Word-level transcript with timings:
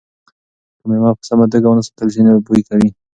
که 0.79 0.85
مېوه 0.89 1.11
په 1.17 1.23
سمه 1.29 1.45
توګه 1.53 1.67
ونه 1.67 1.83
ساتل 1.87 2.09
شي 2.13 2.21
نو 2.25 2.31
بوی 2.45 2.61
کوي. 2.69 2.89